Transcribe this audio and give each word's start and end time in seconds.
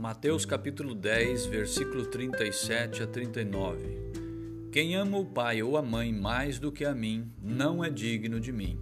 Mateus 0.00 0.46
capítulo 0.46 0.94
10, 0.94 1.44
versículo 1.44 2.06
37 2.06 3.02
a 3.02 3.06
39. 3.06 4.70
Quem 4.72 4.96
ama 4.96 5.18
o 5.18 5.26
pai 5.26 5.62
ou 5.62 5.76
a 5.76 5.82
mãe 5.82 6.10
mais 6.10 6.58
do 6.58 6.72
que 6.72 6.86
a 6.86 6.94
mim, 6.94 7.30
não 7.42 7.84
é 7.84 7.90
digno 7.90 8.40
de 8.40 8.50
mim. 8.50 8.80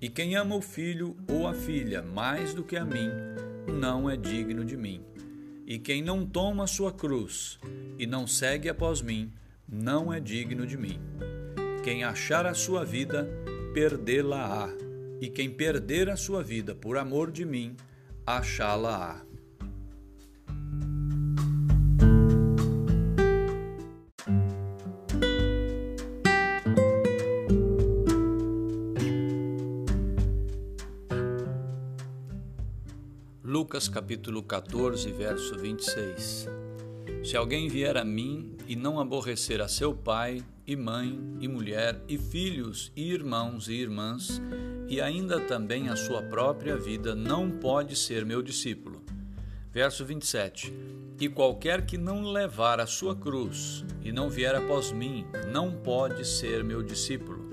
E 0.00 0.08
quem 0.08 0.36
ama 0.36 0.54
o 0.54 0.62
filho 0.62 1.16
ou 1.28 1.48
a 1.48 1.54
filha 1.54 2.02
mais 2.02 2.54
do 2.54 2.62
que 2.62 2.76
a 2.76 2.84
mim, 2.84 3.10
não 3.66 4.08
é 4.08 4.16
digno 4.16 4.64
de 4.64 4.76
mim. 4.76 5.02
E 5.66 5.76
quem 5.76 6.00
não 6.00 6.24
toma 6.24 6.68
sua 6.68 6.92
cruz 6.92 7.58
e 7.98 8.06
não 8.06 8.24
segue 8.24 8.68
após 8.68 9.02
mim, 9.02 9.32
não 9.68 10.12
é 10.12 10.20
digno 10.20 10.64
de 10.64 10.76
mim. 10.76 11.00
Quem 11.82 12.04
achar 12.04 12.46
a 12.46 12.54
sua 12.54 12.84
vida, 12.84 13.28
perdê-la-á. 13.74 14.68
E 15.20 15.28
quem 15.28 15.50
perder 15.50 16.08
a 16.08 16.16
sua 16.16 16.44
vida 16.44 16.76
por 16.76 16.96
amor 16.96 17.32
de 17.32 17.44
mim, 17.44 17.74
achá-la-á. 18.24 19.33
Lucas 33.54 33.86
capítulo 33.88 34.42
14, 34.42 35.12
verso 35.12 35.56
26. 35.56 36.48
Se 37.22 37.36
alguém 37.36 37.68
vier 37.68 37.96
a 37.96 38.04
mim 38.04 38.56
e 38.66 38.74
não 38.74 38.98
aborrecer 38.98 39.60
a 39.60 39.68
seu 39.68 39.94
pai, 39.94 40.44
e 40.66 40.74
mãe, 40.74 41.16
e 41.38 41.46
mulher, 41.46 42.02
e 42.08 42.18
filhos, 42.18 42.90
e 42.96 43.12
irmãos 43.12 43.68
e 43.68 43.74
irmãs, 43.74 44.42
e 44.88 45.00
ainda 45.00 45.38
também 45.38 45.88
a 45.88 45.94
sua 45.94 46.20
própria 46.20 46.76
vida, 46.76 47.14
não 47.14 47.48
pode 47.48 47.94
ser 47.94 48.24
meu 48.26 48.42
discípulo. 48.42 49.04
Verso 49.70 50.04
27. 50.04 50.74
E 51.20 51.28
qualquer 51.28 51.86
que 51.86 51.96
não 51.96 52.24
levar 52.24 52.80
a 52.80 52.86
sua 52.86 53.14
cruz 53.14 53.84
e 54.02 54.10
não 54.10 54.28
vier 54.28 54.56
após 54.56 54.90
mim, 54.90 55.24
não 55.52 55.70
pode 55.70 56.26
ser 56.26 56.64
meu 56.64 56.82
discípulo. 56.82 57.48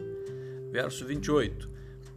Verso 0.72 1.06
28. 1.06 1.71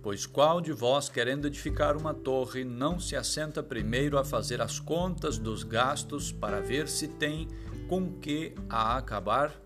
Pois 0.05 0.27
qual 0.27 0.61
de 0.61 0.71
vós, 0.71 1.09
querendo 1.09 1.47
edificar 1.47 1.97
uma 1.97 2.13
torre, 2.13 2.63
não 2.63 3.01
se 3.01 3.17
assenta 3.17 3.63
primeiro 3.63 4.19
a 4.19 4.25
fazer 4.25 4.61
as 4.61 4.79
contas 4.79 5.39
dos 5.39 5.63
gastos 5.63 6.31
para 6.31 6.61
ver 6.61 6.89
se 6.89 7.09
tem 7.09 7.49
com 7.89 8.13
que 8.13 8.55
a 8.69 8.99
acabar? 8.99 9.59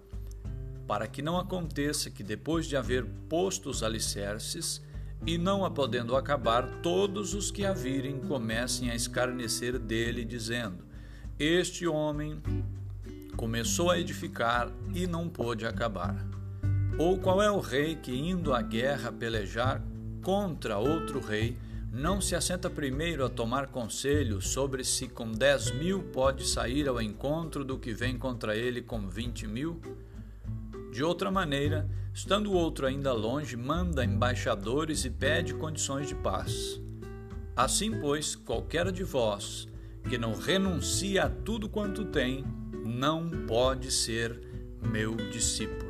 Para 0.87 1.09
que 1.09 1.23
não 1.23 1.37
aconteça 1.37 2.09
que, 2.09 2.23
depois 2.23 2.67
de 2.67 2.77
haver 2.77 3.05
posto 3.29 3.69
os 3.69 3.83
alicerces, 3.83 4.81
e 5.27 5.37
não 5.37 5.65
a 5.65 5.71
podendo 5.73 6.15
acabar, 6.15 6.83
todos 6.83 7.35
os 7.35 7.51
que 7.51 7.67
a 7.67 7.73
virem 7.73 8.21
comecem 8.21 8.93
a 8.93 8.95
escarnecer 8.95 9.77
dele, 9.77 10.25
dizendo: 10.25 10.85
Este 11.37 11.85
homem 11.85 12.41
começou 13.37 13.91
a 13.91 13.99
edificar 13.99 14.71
e 14.95 15.05
não 15.05 15.29
pôde 15.29 15.67
acabar. 15.67 16.15
Ou 16.97 17.19
qual 17.19 17.43
é 17.43 17.51
o 17.51 17.59
rei 17.59 17.97
que, 17.97 18.15
indo 18.15 18.55
à 18.55 18.63
guerra 18.63 19.11
pelejar 19.11 19.83
contra 20.29 20.77
outro 20.77 21.21
rei, 21.21 21.57
não 21.91 22.21
se 22.21 22.35
assenta 22.35 22.69
primeiro 22.69 23.25
a 23.25 23.31
tomar 23.31 23.69
conselho 23.69 24.43
sobre 24.43 24.85
se 24.85 25.09
com 25.09 25.33
dez 25.33 25.71
mil 25.71 26.03
pode 26.03 26.47
sair 26.47 26.87
ao 26.87 27.01
encontro 27.01 27.65
do 27.65 27.79
que 27.79 27.95
vem 27.95 28.19
contra 28.19 28.55
ele 28.55 28.83
com 28.83 29.09
vinte 29.09 29.47
mil? 29.47 29.81
De 30.93 31.03
outra 31.03 31.31
maneira, 31.31 31.89
estando 32.13 32.51
o 32.51 32.53
outro 32.53 32.87
ainda 32.87 33.11
longe, 33.15 33.57
manda 33.57 34.05
embaixadores 34.05 35.07
e 35.07 35.09
pede 35.09 35.55
condições 35.55 36.09
de 36.09 36.15
paz. 36.15 36.79
Assim, 37.57 37.99
pois, 37.99 38.37
qualquer 38.37 38.93
de 38.93 39.05
vós 39.05 39.67
que 40.11 40.19
não 40.19 40.35
renuncia 40.35 41.25
a 41.25 41.31
tudo 41.31 41.71
quanto 41.71 42.05
tem, 42.05 42.45
não 42.85 43.31
pode 43.47 43.91
ser 43.91 44.39
meu 44.83 45.17
discípulo. 45.17 45.88